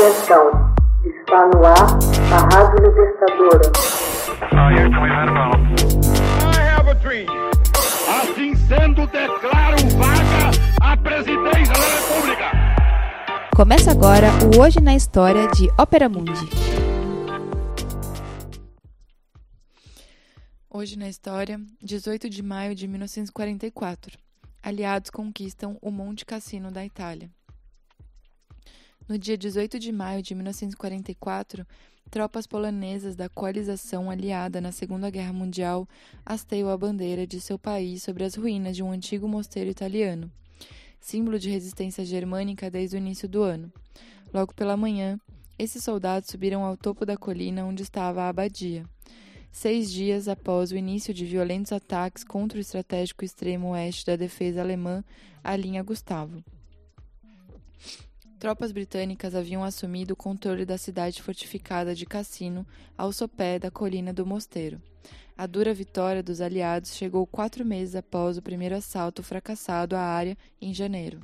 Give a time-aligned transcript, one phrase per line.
[0.00, 0.74] Atenção,
[1.04, 1.98] está no ar
[2.32, 3.70] a Rádio Libertadora.
[8.08, 10.50] Assim sendo, declaro vaga
[10.80, 12.50] a presidência da República.
[13.54, 16.48] Começa agora o Hoje na História de Ópera Mundi.
[20.70, 24.16] Hoje na História, 18 de maio de 1944.
[24.62, 27.30] Aliados conquistam o Monte Cassino da Itália.
[29.10, 31.66] No dia 18 de maio de 1944,
[32.08, 35.88] tropas polonesas da coalização aliada na Segunda Guerra Mundial
[36.24, 40.30] hasteiam a bandeira de seu país sobre as ruínas de um antigo mosteiro italiano,
[41.00, 43.72] símbolo de resistência germânica desde o início do ano.
[44.32, 45.18] Logo pela manhã,
[45.58, 48.84] esses soldados subiram ao topo da colina onde estava a abadia.
[49.50, 54.60] Seis dias após o início de violentos ataques contra o estratégico extremo oeste da defesa
[54.60, 55.02] alemã,
[55.42, 56.44] a linha Gustavo.
[58.40, 62.66] Tropas britânicas haviam assumido o controle da cidade fortificada de Cassino,
[62.96, 64.80] ao sopé da colina do Mosteiro.
[65.36, 70.38] A dura vitória dos aliados chegou quatro meses após o primeiro assalto fracassado à área
[70.58, 71.20] em janeiro.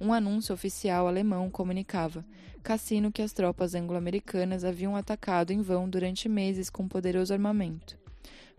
[0.00, 2.24] Um anúncio oficial alemão comunicava
[2.60, 7.99] Cassino que as tropas anglo-americanas haviam atacado em vão durante meses com poderoso armamento.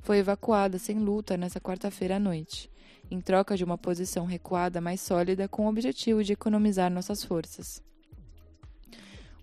[0.01, 2.71] Foi evacuada sem luta nesta quarta-feira à noite
[3.11, 7.83] em troca de uma posição recuada mais sólida com o objetivo de economizar nossas forças.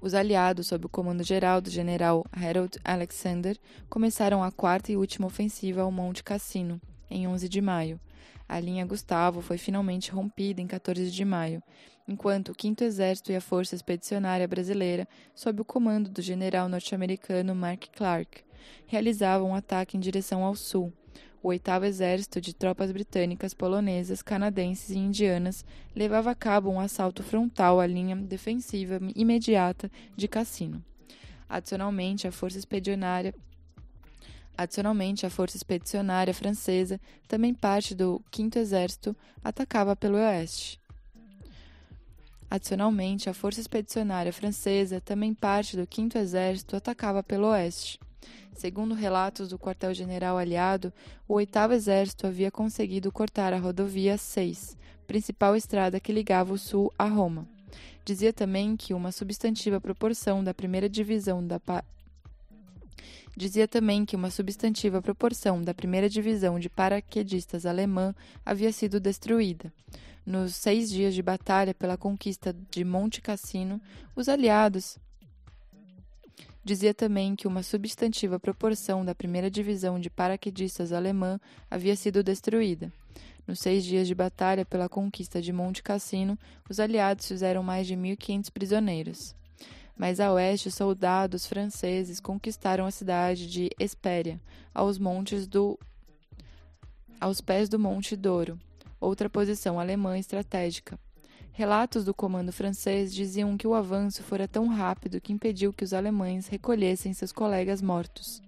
[0.01, 3.59] Os aliados, sob o comando geral do general Harold Alexander,
[3.91, 8.01] começaram a quarta e última ofensiva ao Monte Cassino, em 11 de maio.
[8.49, 11.63] A linha Gustavo foi finalmente rompida em 14 de maio,
[12.07, 17.55] enquanto o 5 Exército e a Força Expedicionária Brasileira, sob o comando do general norte-americano
[17.55, 18.43] Mark Clark,
[18.87, 20.93] realizavam um ataque em direção ao sul,
[21.43, 27.23] o oitavo exército de tropas britânicas, polonesas, canadenses e indianas levava a cabo um assalto
[27.23, 30.83] frontal à linha defensiva imediata de Cassino.
[31.49, 33.33] Adicionalmente, a força expedicionária
[34.59, 40.81] Adicionalmente, a força expedicionária francesa, também parte do 5 Exército, atacava pelo oeste.
[42.51, 48.01] Adicionalmente, a força expedicionária francesa, também parte do 5 Exército, atacava pelo oeste.
[48.53, 50.93] Segundo relatos do quartel-general aliado,
[51.29, 56.93] o 8 Exército havia conseguido cortar a rodovia 6, principal estrada que ligava o sul
[56.99, 57.47] a Roma.
[58.05, 61.61] Dizia também que uma substantiva proporção da primeira divisão da.
[63.37, 68.15] Dizia também que uma substantiva proporção da primeira divisão de paraquedistas alemã
[68.45, 69.73] havia sido destruída.
[70.27, 73.81] Nos seis dias de batalha pela conquista de Monte Cassino,
[74.15, 74.99] os aliados
[76.69, 82.93] Dizia também que uma substantiva proporção da primeira divisão de paraquedistas alemã havia sido destruída.
[83.47, 86.39] Nos seis dias de batalha pela conquista de Monte Cassino,
[86.69, 89.35] os aliados fizeram mais de 1.500 prisioneiros.
[89.99, 94.41] Mais a oeste, soldados franceses conquistaram a cidade de Espéria,
[94.73, 95.77] aos montes do
[97.21, 98.57] aos pés do Monte Douro,
[99.01, 100.97] outra posição alemã estratégica.
[101.51, 105.93] Relatos do comando francês diziam que o avanço fora tão rápido que impediu que os
[105.93, 108.41] alemães recolhessem seus colegas mortos.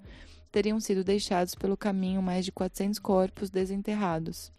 [0.52, 4.52] Teriam sido deixados pelo caminho mais de 400 corpos desenterrados.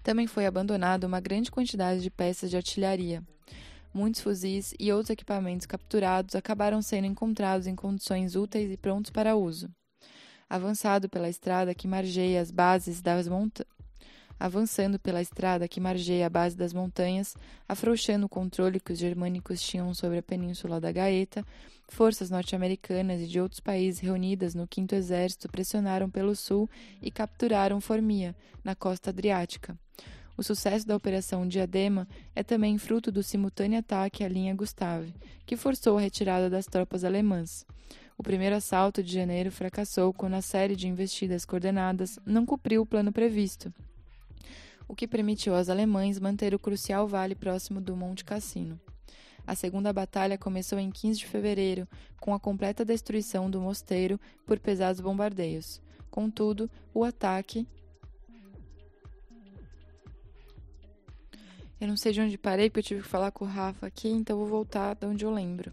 [0.00, 3.20] Também foi abandonada uma grande quantidade de peças de artilharia.
[3.94, 9.36] Muitos fuzis e outros equipamentos capturados acabaram sendo encontrados em condições úteis e prontos para
[9.36, 9.70] uso.
[10.48, 13.28] Avançado pela estrada que margeia as bases das
[14.42, 17.36] avançando pela estrada que margeia a base das montanhas,
[17.68, 21.46] afrouxando o controle que os germânicos tinham sobre a península da Gaeta,
[21.88, 26.68] forças norte-americanas e de outros países reunidas no Quinto Exército pressionaram pelo sul
[27.00, 29.78] e capturaram Formia, na costa adriática.
[30.36, 35.56] O sucesso da Operação Diadema é também fruto do simultâneo ataque à linha Gustave, que
[35.56, 37.66] forçou a retirada das tropas alemãs.
[38.16, 42.86] O primeiro assalto de janeiro fracassou quando a série de investidas coordenadas não cumpriu o
[42.86, 43.72] plano previsto
[44.92, 48.78] o que permitiu aos alemães manter o crucial vale próximo do Monte Cassino.
[49.46, 51.88] A segunda batalha começou em 15 de fevereiro,
[52.20, 55.80] com a completa destruição do mosteiro por pesados bombardeios.
[56.10, 57.66] Contudo, o ataque.
[61.82, 64.06] Eu não sei de onde parei, porque eu tive que falar com o Rafa aqui,
[64.06, 65.72] então vou voltar de onde eu lembro.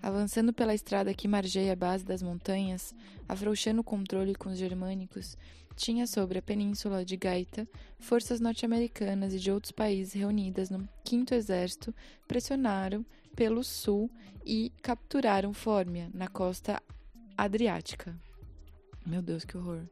[0.00, 2.94] Avançando pela estrada que margeia a base das montanhas,
[3.28, 5.36] afrouxando o controle com os germânicos,
[5.74, 7.66] tinha sobre a península de Gaeta
[7.98, 11.92] forças norte-americanas e de outros países reunidas no Quinto Exército
[12.28, 14.08] pressionaram pelo sul
[14.44, 16.80] e capturaram Fórmia, na costa
[17.36, 18.14] adriática.
[19.04, 19.82] Meu Deus, que horror!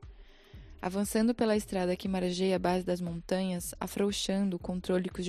[0.85, 5.23] Avançando pela estrada que margeia a base das montanhas, afrouxando o controle que os